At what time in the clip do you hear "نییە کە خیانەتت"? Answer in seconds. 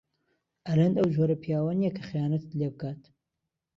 1.79-2.51